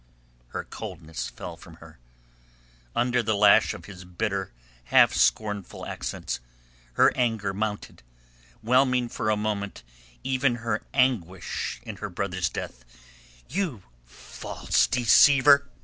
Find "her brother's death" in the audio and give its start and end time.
11.97-12.83